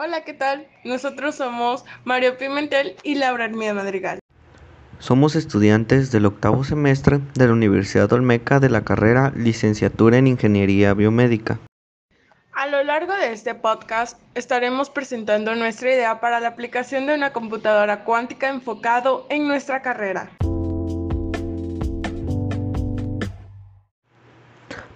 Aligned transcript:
Hola, 0.00 0.22
¿qué 0.22 0.32
tal? 0.32 0.68
Nosotros 0.84 1.34
somos 1.34 1.84
Mario 2.04 2.38
Pimentel 2.38 2.94
y 3.02 3.16
Laura 3.16 3.46
Armida 3.46 3.74
Madrigal. 3.74 4.20
Somos 5.00 5.34
estudiantes 5.34 6.12
del 6.12 6.26
octavo 6.26 6.62
semestre 6.62 7.18
de 7.34 7.48
la 7.48 7.52
Universidad 7.52 8.12
Olmeca 8.12 8.60
de 8.60 8.70
la 8.70 8.84
carrera 8.84 9.32
Licenciatura 9.34 10.18
en 10.18 10.28
Ingeniería 10.28 10.94
Biomédica. 10.94 11.58
A 12.52 12.68
lo 12.68 12.84
largo 12.84 13.12
de 13.12 13.32
este 13.32 13.56
podcast 13.56 14.20
estaremos 14.36 14.88
presentando 14.88 15.56
nuestra 15.56 15.92
idea 15.92 16.20
para 16.20 16.38
la 16.38 16.46
aplicación 16.46 17.06
de 17.06 17.16
una 17.16 17.32
computadora 17.32 18.04
cuántica 18.04 18.50
enfocado 18.50 19.26
en 19.30 19.48
nuestra 19.48 19.82
carrera. 19.82 20.30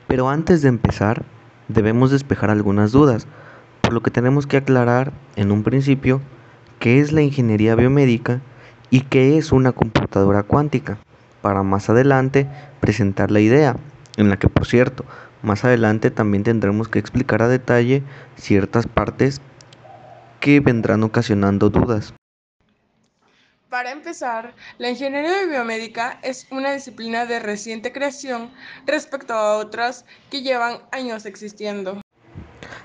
Pero 0.06 0.28
antes 0.28 0.62
de 0.62 0.68
empezar, 0.68 1.24
debemos 1.66 2.12
despejar 2.12 2.50
algunas 2.50 2.92
dudas, 2.92 3.26
lo 3.92 4.02
que 4.02 4.10
tenemos 4.10 4.46
que 4.46 4.56
aclarar 4.56 5.12
en 5.36 5.52
un 5.52 5.62
principio 5.62 6.20
qué 6.80 7.00
es 7.00 7.12
la 7.12 7.22
ingeniería 7.22 7.74
biomédica 7.74 8.40
y 8.90 9.02
qué 9.02 9.38
es 9.38 9.52
una 9.52 9.72
computadora 9.72 10.42
cuántica, 10.42 10.98
para 11.40 11.62
más 11.62 11.88
adelante 11.88 12.46
presentar 12.80 13.30
la 13.30 13.40
idea, 13.40 13.76
en 14.16 14.28
la 14.28 14.38
que 14.38 14.48
por 14.48 14.66
cierto, 14.66 15.04
más 15.42 15.64
adelante 15.64 16.10
también 16.10 16.42
tendremos 16.42 16.88
que 16.88 16.98
explicar 16.98 17.42
a 17.42 17.48
detalle 17.48 18.02
ciertas 18.36 18.86
partes 18.86 19.40
que 20.40 20.60
vendrán 20.60 21.02
ocasionando 21.02 21.70
dudas. 21.70 22.14
Para 23.68 23.90
empezar, 23.90 24.54
la 24.76 24.90
ingeniería 24.90 25.46
biomédica 25.48 26.18
es 26.22 26.46
una 26.50 26.72
disciplina 26.72 27.24
de 27.24 27.40
reciente 27.40 27.90
creación 27.90 28.50
respecto 28.86 29.32
a 29.32 29.56
otras 29.56 30.04
que 30.30 30.42
llevan 30.42 30.80
años 30.90 31.24
existiendo 31.24 32.01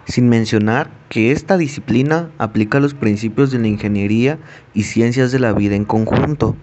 sin 0.08 0.30
mencionar 0.30 0.90
que 1.10 1.32
esta 1.32 1.58
disciplina 1.58 2.32
aplica 2.38 2.80
los 2.80 2.94
principios 2.94 3.52
de 3.52 3.60
la 3.60 3.68
ingeniería 3.68 4.40
y 4.74 4.84
ciencias 4.84 5.32
de 5.32 5.40
la 5.40 5.54
vida 5.54 5.76
en 5.76 5.86
conjunto. 5.86 6.56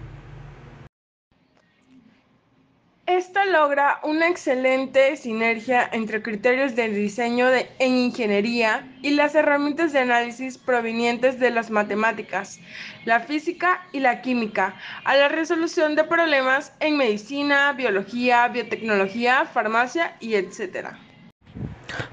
Esta 3.07 3.45
logra 3.45 3.99
una 4.03 4.27
excelente 4.27 5.15
sinergia 5.15 5.87
entre 5.93 6.23
criterios 6.23 6.75
de 6.75 6.89
diseño 6.89 7.47
de, 7.47 7.69
en 7.77 7.95
ingeniería 7.95 8.91
y 9.03 9.11
las 9.11 9.35
herramientas 9.35 9.93
de 9.93 9.99
análisis 9.99 10.57
provenientes 10.57 11.39
de 11.39 11.51
las 11.51 11.69
matemáticas, 11.69 12.59
la 13.05 13.19
física 13.19 13.85
y 13.91 13.99
la 13.99 14.21
química, 14.21 14.75
a 15.03 15.15
la 15.15 15.29
resolución 15.29 15.95
de 15.95 16.03
problemas 16.03 16.73
en 16.79 16.97
medicina, 16.97 17.73
biología, 17.73 18.47
biotecnología, 18.47 19.45
farmacia 19.45 20.17
y 20.19 20.33
etc. 20.33 20.95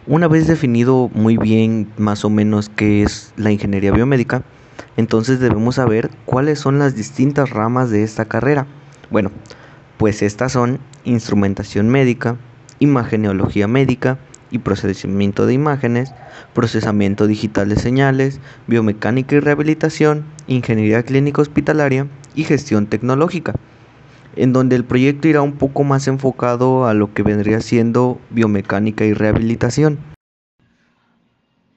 Una 0.06 0.28
vez 0.28 0.47
definido 0.47 1.11
muy 1.14 1.36
bien 1.36 1.88
más 1.97 2.25
o 2.25 2.30
menos 2.30 2.69
qué 2.69 3.02
es 3.02 3.33
la 3.36 3.50
ingeniería 3.50 3.92
biomédica, 3.92 4.42
entonces 4.97 5.41
debemos 5.41 5.77
saber 5.77 6.11
cuáles 6.24 6.58
son 6.58 6.78
las 6.78 6.94
distintas 6.94 7.50
ramas 7.50 7.91
de 7.91 8.02
esta 8.02 8.24
carrera. 8.24 8.66
Bueno, 9.11 9.30
pues 9.97 10.22
estas 10.22 10.52
son 10.52 10.80
instrumentación 11.05 11.89
médica, 11.89 12.36
imageneología 12.78 13.69
médica 13.69 14.19
y 14.50 14.58
procesamiento 14.58 15.47
de 15.47 15.55
imágenes, 15.55 16.12
procesamiento 16.52 17.27
digital 17.27 17.69
de 17.69 17.77
señales, 17.77 18.41
biomecánica 18.67 19.36
y 19.36 19.41
rehabilitación, 19.41 20.24
ingeniería 20.46 21.02
clínica 21.02 21.42
hospitalaria 21.42 22.06
y 22.34 22.44
gestión 22.44 22.86
tecnológica 22.86 23.55
en 24.36 24.52
donde 24.52 24.77
el 24.77 24.84
proyecto 24.84 25.28
irá 25.28 25.42
un 25.42 25.52
poco 25.52 25.84
más 25.84 26.08
enfocado 26.08 26.86
a 26.86 26.94
lo 26.94 27.12
que 27.12 27.22
vendría 27.22 27.61
siendo 27.61 28.20
biomecánica 28.30 29.05
y 29.05 29.12
rehabilitación. 29.12 29.98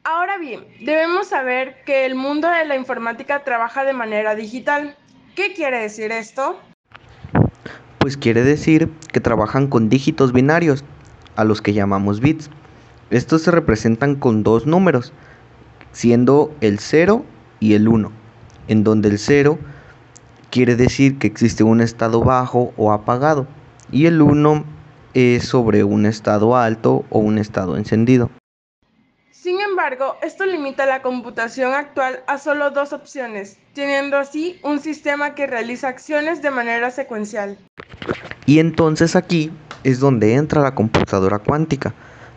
Ahora 0.04 0.38
bien, 0.38 0.62
debemos 0.82 1.28
saber 1.28 1.84
que 1.86 2.06
el 2.06 2.16
mundo 2.16 2.48
de 2.50 2.66
la 2.66 2.76
informática 2.76 3.44
trabaja 3.44 3.84
de 3.84 3.94
manera 3.94 4.36
digital. 4.36 4.96
¿Qué 5.36 5.54
quiere 5.54 5.80
decir 5.80 6.12
esto? 6.12 6.60
Pues 7.98 8.16
quiere 8.16 8.44
decir 8.44 8.90
que 9.12 9.20
trabajan 9.20 9.68
con 9.68 9.90
dígitos 9.90 10.32
binarios, 10.32 10.86
a 11.36 11.44
los 11.44 11.62
que 11.62 11.74
llamamos 11.74 12.20
bits. 12.20 12.50
Estos 13.10 13.42
se 13.42 13.52
representan 13.52 14.16
con 14.16 14.44
dos 14.44 14.66
números, 14.66 15.12
siendo 15.92 16.54
el 16.62 16.80
0 16.80 17.26
y 17.60 17.74
el 17.74 17.88
1, 17.88 18.12
en 18.68 18.84
donde 18.84 19.10
el 19.10 19.18
0 19.18 19.58
quiere 20.56 20.78
decir 20.78 21.20
que 21.20 21.28
existe 21.28 21.66
un 21.66 21.82
estado 21.82 22.24
bajo 22.24 22.74
o 22.78 22.94
apagado 22.94 23.46
y 23.92 24.06
el 24.06 24.22
1 24.22 24.64
es 25.14 25.44
sobre 25.44 25.84
un 25.84 26.06
estado 26.06 26.56
alto 26.56 27.04
o 27.10 27.20
un 27.20 27.40
estado 27.40 27.76
encendido. 27.76 28.30
Sin 29.32 29.60
embargo, 29.60 30.16
esto 30.24 30.46
limita 30.46 30.86
la 30.86 31.02
computación 31.02 31.74
actual 31.74 32.24
a 32.28 32.38
solo 32.38 32.72
dos 32.72 32.94
opciones, 32.94 33.58
teniendo 33.74 34.16
así 34.16 34.58
un 34.64 34.80
sistema 34.80 35.36
que 35.36 35.46
realiza 35.46 35.90
acciones 35.90 36.42
de 36.42 36.52
manera 36.52 36.90
secuencial. 36.90 37.58
Y 38.46 38.60
entonces 38.60 39.18
aquí 39.18 39.52
es 39.84 40.00
donde 40.00 40.36
entra 40.36 40.62
la 40.62 40.74
computadora 40.74 41.40
cuántica, 41.40 41.94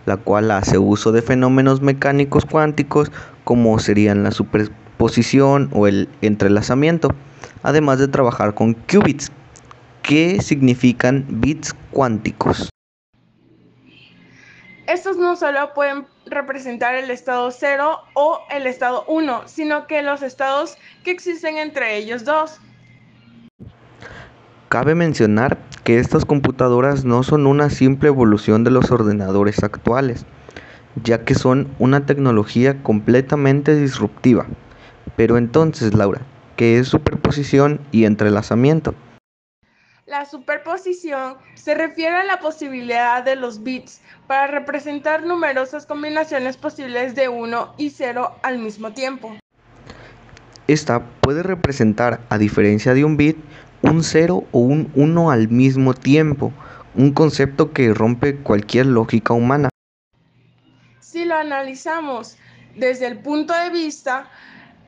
la 0.07 0.17
cual 0.17 0.51
hace 0.51 0.77
uso 0.77 1.13
de 1.13 1.23
fenómenos 1.23 1.83
mecánicos 1.83 2.45
cuánticos 2.47 3.13
como 3.45 3.79
serían 3.79 4.25
la 4.25 4.33
superposición 4.99 5.71
o 5.73 5.87
el 5.87 6.09
entrelazamiento 6.23 7.15
además 7.63 8.01
de 8.01 8.09
trabajar 8.09 8.55
con 8.55 8.75
qubits, 8.75 9.31
que 10.03 10.41
significan 10.43 11.25
bits 11.29 11.73
cuánticos. 11.93 12.69
Estos 14.87 15.17
no 15.19 15.37
solo 15.37 15.73
pueden 15.75 16.07
representar 16.27 16.95
el 16.95 17.11
estado 17.11 17.51
0 17.51 17.99
o 18.15 18.41
el 18.51 18.67
estado 18.67 19.05
1, 19.07 19.43
sino 19.47 19.87
que 19.87 20.03
los 20.03 20.23
estados 20.23 20.77
que 21.05 21.11
existen 21.11 21.59
entre 21.59 21.97
ellos 21.97 22.25
dos. 22.25 22.61
Cabe 24.69 24.95
mencionar 24.95 25.59
que 25.85 25.99
estas 25.99 26.25
computadoras 26.25 27.05
no 27.05 27.23
son 27.23 27.47
una 27.47 27.71
simple 27.71 28.09
evolución 28.09 28.65
de 28.65 28.71
los 28.71 28.91
ordenadores 28.91 29.63
actuales, 29.63 30.25
ya 31.03 31.25
que 31.25 31.35
son 31.35 31.69
una 31.79 32.05
tecnología 32.07 32.83
completamente 32.83 33.77
disruptiva. 33.77 34.47
Pero 35.17 35.39
entonces, 35.39 35.95
Laura, 35.95 36.21
que 36.57 36.79
es 36.79 36.89
superposición 36.89 37.81
y 37.93 38.05
entrelazamiento. 38.05 38.95
La 40.07 40.25
superposición 40.25 41.37
se 41.55 41.75
refiere 41.75 42.17
a 42.17 42.25
la 42.25 42.41
posibilidad 42.41 43.23
de 43.23 43.37
los 43.37 43.63
bits 43.63 44.01
para 44.27 44.47
representar 44.47 45.27
numerosas 45.27 45.85
combinaciones 45.85 46.57
posibles 46.57 47.15
de 47.15 47.29
1 47.29 47.75
y 47.77 47.91
0 47.91 48.35
al 48.43 48.59
mismo 48.59 48.93
tiempo. 48.93 49.37
Esta 50.67 51.03
puede 51.21 51.43
representar, 51.43 52.21
a 52.31 52.39
diferencia 52.39 52.95
de 52.95 53.05
un 53.05 53.19
bit, 53.19 53.37
un 53.83 54.03
0 54.03 54.45
o 54.51 54.59
un 54.59 54.91
1 54.95 55.31
al 55.31 55.49
mismo 55.49 55.95
tiempo, 55.95 56.53
un 56.95 57.13
concepto 57.13 57.73
que 57.73 57.93
rompe 57.93 58.37
cualquier 58.37 58.87
lógica 58.87 59.35
humana. 59.35 59.69
Si 61.01 61.25
lo 61.25 61.35
analizamos 61.35 62.39
desde 62.77 63.07
el 63.07 63.19
punto 63.19 63.53
de 63.53 63.71
vista 63.71 64.31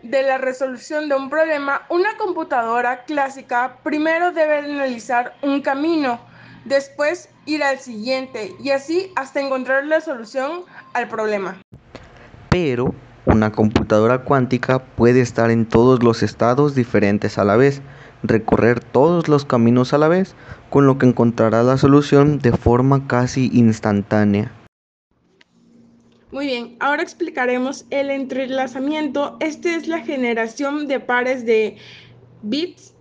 de 0.03 0.23
la 0.23 0.39
resolución 0.39 1.09
de 1.09 1.17
un 1.17 1.31
problema, 1.31 1.83
una 1.89 2.17
computadora 2.17 3.05
clásica 3.05 3.77
primero 3.83 4.33
debe 4.33 4.59
analizar 4.59 5.35
un 5.43 5.61
camino, 5.61 6.21
después 6.65 7.29
ir 7.47 7.63
al 7.63 7.79
siguiente 7.79 8.55
y 8.63 8.71
así 8.71 9.13
hasta 9.17 9.41
encontrar 9.41 9.87
la 9.87 10.01
solución 10.01 10.63
al 10.95 11.09
problema. 11.09 11.61
Pero 12.49 12.95
una 13.27 13.53
computadora 13.53 14.25
cuántica 14.25 14.81
puede 14.81 15.21
estar 15.21 15.51
en 15.51 15.67
todos 15.67 16.03
los 16.03 16.23
estados 16.23 16.75
diferentes 16.75 17.39
a 17.39 17.45
la 17.45 17.57
vez, 17.57 17.83
recorrer 18.23 18.81
todos 18.81 19.29
los 19.29 19.45
caminos 19.45 19.93
a 19.93 19.99
la 19.99 20.09
vez, 20.09 20.35
con 20.71 20.87
lo 20.87 20.99
que 20.99 21.07
encontrará 21.07 21.63
la 21.63 21.77
solución 21.77 22.39
de 22.39 22.53
forma 22.53 23.07
casi 23.07 23.51
instantánea. 23.53 24.53
Muy 26.33 26.47
bien, 26.47 26.77
ahora 26.79 27.03
explicaremos 27.03 27.87
el 27.91 28.09
entrelazamiento. 28.09 29.37
Este 29.41 29.75
es 29.75 29.89
la 29.89 29.99
generación 29.99 30.87
de 30.87 31.01
pares 31.01 31.45
de 31.45 31.77
bits 32.43 32.95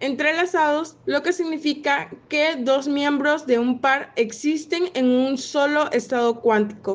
entrelazados, 0.00 0.96
lo 1.04 1.22
que 1.22 1.34
significa 1.34 2.08
que 2.30 2.56
dos 2.58 2.88
miembros 2.88 3.46
de 3.46 3.58
un 3.58 3.80
par 3.80 4.12
existen 4.16 4.84
en 4.94 5.06
un 5.06 5.36
solo 5.36 5.90
estado 5.92 6.40
cuántico. 6.40 6.94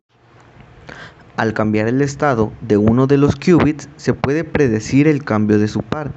Al 1.37 1.53
cambiar 1.53 1.87
el 1.87 2.01
estado 2.01 2.51
de 2.61 2.77
uno 2.77 3.05
de 3.05 3.17
los 3.17 3.35
qubits, 3.35 3.89
se 3.95 4.15
puede 4.15 4.43
predecir 4.43 5.07
el 5.07 5.23
cambio 5.23 5.59
de 5.59 5.67
su 5.67 5.83
par. 5.83 6.11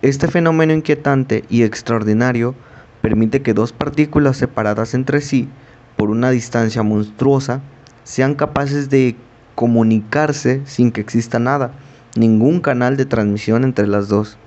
Este 0.00 0.28
fenómeno 0.28 0.72
inquietante 0.74 1.44
y 1.48 1.64
extraordinario 1.64 2.54
permite 3.00 3.42
que 3.42 3.52
dos 3.52 3.72
partículas 3.72 4.36
separadas 4.36 4.94
entre 4.94 5.20
sí 5.20 5.48
por 5.96 6.10
una 6.10 6.30
distancia 6.30 6.84
monstruosa 6.84 7.62
sean 8.04 8.34
capaces 8.34 8.90
de 8.90 9.16
comunicarse 9.54 10.62
sin 10.64 10.92
que 10.92 11.00
exista 11.00 11.38
nada, 11.38 11.72
ningún 12.16 12.60
canal 12.60 12.96
de 12.96 13.06
transmisión 13.06 13.64
entre 13.64 13.86
las 13.86 14.08
dos. 14.08 14.38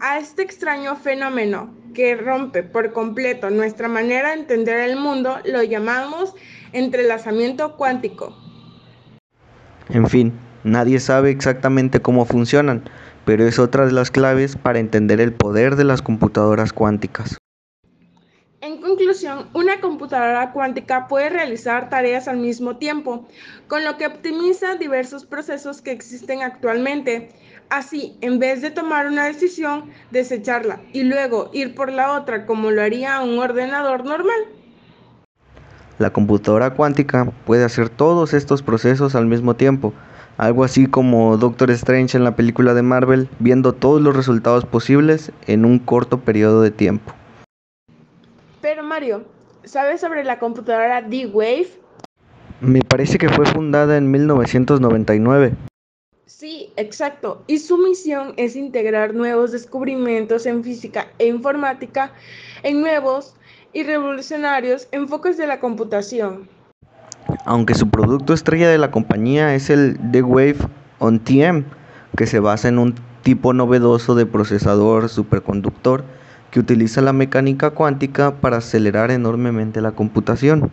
A 0.00 0.18
este 0.18 0.42
extraño 0.42 0.94
fenómeno 0.96 1.74
que 1.94 2.14
rompe 2.16 2.62
por 2.62 2.92
completo 2.92 3.50
nuestra 3.50 3.88
manera 3.88 4.28
de 4.28 4.40
entender 4.40 4.88
el 4.88 4.96
mundo 4.96 5.36
lo 5.44 5.62
llamamos 5.62 6.34
entrelazamiento 6.72 7.76
cuántico. 7.76 8.36
En 9.88 10.06
fin, 10.06 10.32
Nadie 10.64 10.98
sabe 10.98 11.30
exactamente 11.30 12.02
cómo 12.02 12.24
funcionan, 12.24 12.82
pero 13.24 13.46
es 13.46 13.58
otra 13.58 13.86
de 13.86 13.92
las 13.92 14.10
claves 14.10 14.56
para 14.56 14.80
entender 14.80 15.20
el 15.20 15.32
poder 15.32 15.76
de 15.76 15.84
las 15.84 16.02
computadoras 16.02 16.72
cuánticas. 16.72 17.38
Conclusión, 18.98 19.46
una 19.54 19.80
computadora 19.80 20.50
cuántica 20.50 21.06
puede 21.06 21.28
realizar 21.28 21.88
tareas 21.88 22.26
al 22.26 22.38
mismo 22.38 22.78
tiempo, 22.78 23.28
con 23.68 23.84
lo 23.84 23.96
que 23.96 24.08
optimiza 24.08 24.74
diversos 24.74 25.24
procesos 25.24 25.80
que 25.80 25.92
existen 25.92 26.42
actualmente. 26.42 27.28
Así, 27.70 28.16
en 28.22 28.40
vez 28.40 28.60
de 28.60 28.72
tomar 28.72 29.06
una 29.06 29.26
decisión, 29.26 29.84
desecharla 30.10 30.80
y 30.92 31.04
luego 31.04 31.48
ir 31.52 31.76
por 31.76 31.92
la 31.92 32.18
otra 32.18 32.44
como 32.44 32.72
lo 32.72 32.82
haría 32.82 33.20
un 33.20 33.38
ordenador 33.38 34.04
normal. 34.04 34.40
La 36.00 36.10
computadora 36.10 36.70
cuántica 36.70 37.30
puede 37.46 37.62
hacer 37.62 37.90
todos 37.90 38.34
estos 38.34 38.64
procesos 38.64 39.14
al 39.14 39.26
mismo 39.26 39.54
tiempo, 39.54 39.94
algo 40.38 40.64
así 40.64 40.88
como 40.88 41.36
Doctor 41.36 41.70
Strange 41.70 42.16
en 42.16 42.24
la 42.24 42.34
película 42.34 42.74
de 42.74 42.82
Marvel, 42.82 43.28
viendo 43.38 43.74
todos 43.74 44.02
los 44.02 44.16
resultados 44.16 44.64
posibles 44.64 45.30
en 45.46 45.64
un 45.64 45.78
corto 45.78 46.18
periodo 46.18 46.62
de 46.62 46.72
tiempo. 46.72 47.14
Mario, 48.88 49.24
¿sabes 49.64 50.00
sobre 50.00 50.24
la 50.24 50.38
computadora 50.38 51.02
D-Wave? 51.02 51.68
Me 52.60 52.80
parece 52.80 53.18
que 53.18 53.28
fue 53.28 53.46
fundada 53.46 53.96
en 53.96 54.10
1999. 54.10 55.52
Sí, 56.26 56.72
exacto. 56.76 57.42
Y 57.46 57.58
su 57.58 57.78
misión 57.78 58.34
es 58.36 58.56
integrar 58.56 59.14
nuevos 59.14 59.52
descubrimientos 59.52 60.46
en 60.46 60.64
física 60.64 61.08
e 61.18 61.26
informática 61.26 62.12
en 62.62 62.80
nuevos 62.80 63.36
y 63.72 63.82
revolucionarios 63.82 64.88
enfoques 64.90 65.36
de 65.36 65.46
la 65.46 65.60
computación 65.60 66.48
aunque 67.44 67.74
su 67.74 67.88
producto 67.88 68.34
estrella 68.34 68.68
de 68.68 68.78
la 68.78 68.90
compañía 68.90 69.54
es 69.54 69.70
el 69.70 69.98
D-Wave 70.10 70.58
On-TM, 70.98 71.64
que 72.16 72.26
se 72.26 72.40
basa 72.40 72.68
en 72.68 72.78
un 72.78 72.94
tipo 73.22 73.52
novedoso 73.52 74.14
de 74.14 74.26
procesador 74.26 75.08
superconductor 75.08 76.04
que 76.50 76.60
utiliza 76.60 77.00
la 77.00 77.12
mecánica 77.12 77.70
cuántica 77.70 78.34
para 78.36 78.58
acelerar 78.58 79.10
enormemente 79.10 79.80
la 79.80 79.92
computación. 79.92 80.70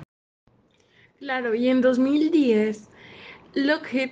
Claro, 1.19 1.55
y 1.55 1.69
en 1.69 1.81
2010, 1.81 2.87
Lockheed 3.55 4.11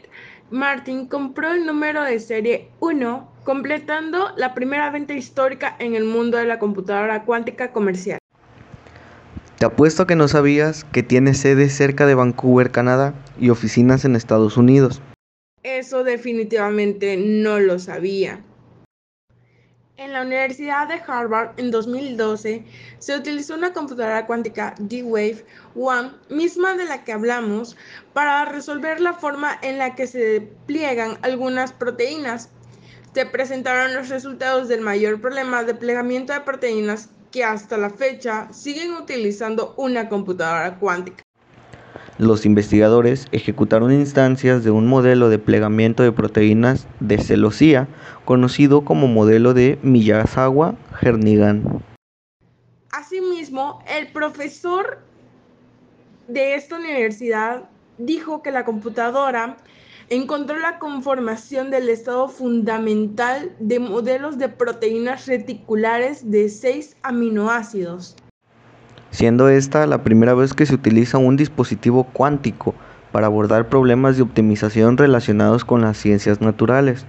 Martin 0.50 1.08
compró 1.08 1.52
el 1.52 1.66
número 1.66 2.04
de 2.04 2.20
serie 2.20 2.70
1, 2.80 3.32
completando 3.44 4.30
la 4.38 4.54
primera 4.54 4.90
venta 4.92 5.14
histórica 5.14 5.76
en 5.80 5.96
el 5.96 6.04
mundo 6.04 6.38
de 6.38 6.46
la 6.46 6.60
computadora 6.60 7.24
cuántica 7.24 7.72
comercial. 7.72 8.20
Te 9.58 9.66
apuesto 9.66 10.06
que 10.06 10.16
no 10.16 10.28
sabías 10.28 10.84
que 10.84 11.04
tiene 11.04 11.34
sede 11.34 11.70
cerca 11.70 12.06
de 12.06 12.16
Vancouver, 12.16 12.70
Canadá, 12.70 13.14
y 13.40 13.50
oficinas 13.50 14.06
en 14.06 14.16
Estados 14.16 14.58
Unidos. 14.58 15.02
Eso 15.64 16.04
definitivamente 16.04 17.16
no 17.18 17.60
lo 17.60 17.80
sabía. 17.80 18.42
En 20.04 20.12
la 20.12 20.24
Universidad 20.24 20.90
de 20.90 21.02
Harvard 21.08 21.54
en 21.56 21.72
2012 21.72 22.66
se 23.00 23.16
utilizó 23.16 23.56
una 23.56 23.72
computadora 23.72 24.26
cuántica 24.26 24.76
D-Wave 24.78 25.46
One, 25.76 26.12
misma 26.28 26.74
de 26.74 26.84
la 26.84 27.06
que 27.06 27.14
hablamos, 27.14 27.78
para 28.12 28.44
resolver 28.44 29.00
la 29.00 29.14
forma 29.14 29.58
en 29.62 29.78
la 29.78 29.96
que 29.96 30.06
se 30.06 30.42
pliegan 30.66 31.18
algunas 31.22 31.72
proteínas. 31.72 32.50
Se 33.14 33.26
presentaron 33.26 33.94
los 33.94 34.10
resultados 34.10 34.68
del 34.68 34.82
mayor 34.82 35.22
problema 35.22 35.64
de 35.64 35.74
plegamiento 35.74 36.34
de 36.34 36.42
proteínas 36.42 37.10
que 37.32 37.46
hasta 37.46 37.78
la 37.78 37.90
fecha 37.90 38.52
siguen 38.52 38.96
utilizando 38.96 39.74
una 39.78 40.10
computadora 40.10 40.80
cuántica. 40.80 41.24
Los 42.20 42.46
investigadores 42.46 43.28
ejecutaron 43.32 43.92
instancias 43.92 44.64
de 44.64 44.70
un 44.70 44.86
modelo 44.86 45.30
de 45.30 45.40
plegamiento 45.40 46.04
de 46.04 46.12
proteínas 46.12 46.88
de 47.00 47.18
celosía 47.18 47.88
conocido 48.24 48.86
como 48.86 49.08
modelo 49.08 49.56
de 49.56 49.80
Miyazawa-Jernigan. 49.82 51.82
Asimismo, 52.92 53.84
el 53.88 54.12
profesor 54.12 55.00
de 56.28 56.54
esta 56.54 56.76
universidad 56.76 57.68
dijo 57.98 58.44
que 58.44 58.52
la 58.52 58.64
computadora 58.64 59.58
encontró 60.10 60.60
la 60.60 60.78
conformación 60.78 61.72
del 61.72 61.90
estado 61.90 62.30
fundamental 62.30 63.56
de 63.60 63.80
modelos 63.80 64.38
de 64.38 64.50
proteínas 64.50 65.26
reticulares 65.26 66.30
de 66.30 66.48
seis 66.50 66.96
aminoácidos. 67.02 68.16
Siendo 69.14 69.48
esta 69.48 69.86
la 69.86 70.02
primera 70.02 70.34
vez 70.34 70.56
que 70.56 70.66
se 70.66 70.74
utiliza 70.74 71.20
un 71.20 71.38
dispositivo 71.38 72.06
cuántico 72.06 72.74
para 73.12 73.28
abordar 73.28 73.70
problemas 73.70 74.18
de 74.18 74.24
optimización 74.24 74.98
relacionados 74.98 75.64
con 75.66 75.82
las 75.82 75.98
ciencias 75.98 76.42
naturales. 76.42 77.06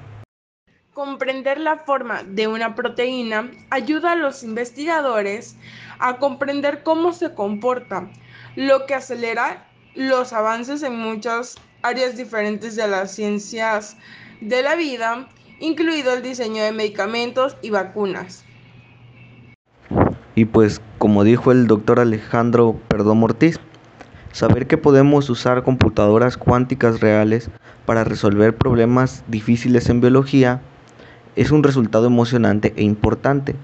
Comprender 0.92 1.58
la 1.58 1.78
forma 1.78 2.22
de 2.22 2.46
una 2.46 2.74
proteína 2.74 3.50
ayuda 3.70 4.12
a 4.12 4.16
los 4.16 4.42
investigadores 4.44 5.56
a 5.98 6.18
comprender 6.18 6.82
cómo 6.82 7.14
se 7.14 7.32
comporta, 7.32 8.10
lo 8.54 8.84
que 8.84 8.94
acelera 8.94 9.66
los 9.94 10.34
avances 10.34 10.82
en 10.82 10.98
muchas 10.98 11.54
áreas 11.80 12.18
diferentes 12.18 12.76
de 12.76 12.86
las 12.86 13.12
ciencias 13.12 13.96
de 14.42 14.62
la 14.62 14.76
vida, 14.76 15.26
incluido 15.58 16.12
el 16.12 16.22
diseño 16.22 16.64
de 16.64 16.72
medicamentos 16.72 17.56
y 17.62 17.70
vacunas. 17.70 18.44
Y 20.34 20.44
pues, 20.44 20.82
como 21.04 21.22
dijo 21.22 21.52
el 21.52 21.66
doctor 21.66 22.00
Alejandro 22.00 22.80
Perdomo 22.88 23.26
Ortiz, 23.26 23.60
saber 24.32 24.66
que 24.66 24.78
podemos 24.78 25.28
usar 25.28 25.62
computadoras 25.62 26.38
cuánticas 26.38 27.00
reales 27.00 27.50
para 27.84 28.04
resolver 28.04 28.56
problemas 28.56 29.22
difíciles 29.28 29.90
en 29.90 30.00
biología 30.00 30.62
es 31.36 31.50
un 31.50 31.62
resultado 31.62 32.06
emocionante 32.06 32.72
e 32.76 32.84
importante. 32.84 33.54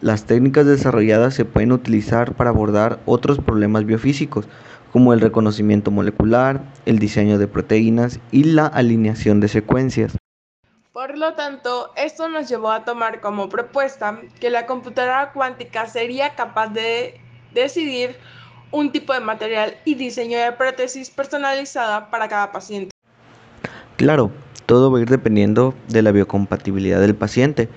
Las 0.00 0.24
técnicas 0.24 0.66
desarrolladas 0.66 1.34
se 1.34 1.44
pueden 1.44 1.70
utilizar 1.70 2.34
para 2.34 2.50
abordar 2.50 2.98
otros 3.06 3.38
problemas 3.38 3.84
biofísicos, 3.86 4.48
como 4.92 5.12
el 5.12 5.20
reconocimiento 5.20 5.92
molecular, 5.92 6.64
el 6.84 6.98
diseño 6.98 7.38
de 7.38 7.46
proteínas 7.46 8.18
y 8.32 8.42
la 8.42 8.66
alineación 8.66 9.38
de 9.38 9.46
secuencias. 9.46 10.16
Por 10.98 11.16
lo 11.16 11.34
tanto, 11.34 11.92
esto 11.94 12.28
nos 12.28 12.48
llevó 12.48 12.72
a 12.72 12.84
tomar 12.84 13.20
como 13.20 13.48
propuesta 13.48 14.20
que 14.40 14.50
la 14.50 14.66
computadora 14.66 15.30
cuántica 15.32 15.86
sería 15.86 16.34
capaz 16.34 16.72
de 16.72 17.20
decidir 17.54 18.16
un 18.72 18.90
tipo 18.90 19.12
de 19.12 19.20
material 19.20 19.76
y 19.84 19.94
diseño 19.94 20.36
de 20.40 20.50
prótesis 20.50 21.08
personalizada 21.10 22.10
para 22.10 22.26
cada 22.26 22.50
paciente. 22.50 22.90
Claro, 23.94 24.32
todo 24.66 24.90
va 24.90 24.98
a 24.98 25.02
ir 25.02 25.08
dependiendo 25.08 25.72
de 25.86 26.02
la 26.02 26.10
biocompatibilidad 26.10 27.00
del 27.00 27.14
paciente. 27.14 27.68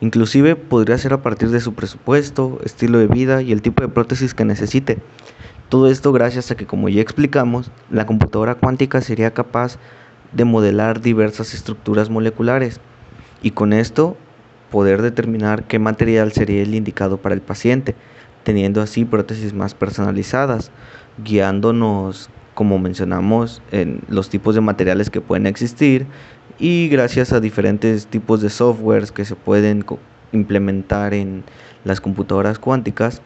Inclusive 0.00 0.56
podría 0.56 0.96
ser 0.96 1.12
a 1.12 1.20
partir 1.20 1.50
de 1.50 1.60
su 1.60 1.74
presupuesto, 1.74 2.60
estilo 2.64 2.96
de 2.96 3.08
vida 3.08 3.42
y 3.42 3.52
el 3.52 3.60
tipo 3.60 3.82
de 3.82 3.90
prótesis 3.90 4.32
que 4.32 4.46
necesite. 4.46 4.96
Todo 5.68 5.90
esto 5.90 6.12
gracias 6.12 6.50
a 6.50 6.56
que, 6.56 6.66
como 6.66 6.88
ya 6.88 7.02
explicamos, 7.02 7.70
la 7.90 8.06
computadora 8.06 8.54
cuántica 8.54 9.02
sería 9.02 9.34
capaz 9.34 9.76
de 10.32 10.44
modelar 10.44 11.00
diversas 11.00 11.54
estructuras 11.54 12.10
moleculares 12.10 12.80
y 13.42 13.52
con 13.52 13.72
esto 13.72 14.16
poder 14.70 15.02
determinar 15.02 15.64
qué 15.64 15.78
material 15.78 16.32
sería 16.32 16.62
el 16.62 16.74
indicado 16.74 17.16
para 17.18 17.34
el 17.34 17.40
paciente, 17.40 17.94
teniendo 18.44 18.80
así 18.80 19.04
prótesis 19.04 19.52
más 19.52 19.74
personalizadas, 19.74 20.70
guiándonos, 21.24 22.30
como 22.54 22.78
mencionamos, 22.78 23.62
en 23.72 24.00
los 24.08 24.28
tipos 24.30 24.54
de 24.54 24.60
materiales 24.60 25.10
que 25.10 25.20
pueden 25.20 25.46
existir 25.46 26.06
y 26.58 26.88
gracias 26.88 27.32
a 27.32 27.40
diferentes 27.40 28.06
tipos 28.06 28.40
de 28.42 28.50
softwares 28.50 29.12
que 29.12 29.24
se 29.24 29.34
pueden 29.34 29.84
implementar 30.32 31.14
en 31.14 31.42
las 31.84 32.00
computadoras 32.00 32.58
cuánticas, 32.58 33.22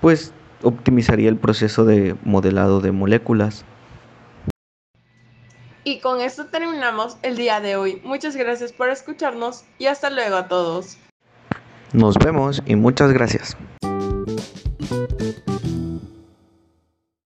pues 0.00 0.32
optimizaría 0.62 1.28
el 1.28 1.36
proceso 1.36 1.84
de 1.84 2.16
modelado 2.24 2.80
de 2.80 2.92
moléculas. 2.92 3.64
Con 6.04 6.20
esto 6.20 6.44
terminamos 6.44 7.16
el 7.22 7.34
día 7.34 7.62
de 7.62 7.76
hoy. 7.76 8.02
Muchas 8.04 8.36
gracias 8.36 8.74
por 8.74 8.90
escucharnos 8.90 9.64
y 9.78 9.86
hasta 9.86 10.10
luego 10.10 10.36
a 10.36 10.48
todos. 10.48 10.98
Nos 11.94 12.18
vemos 12.18 12.62
y 12.66 12.76
muchas 12.76 13.10
gracias. 13.10 13.56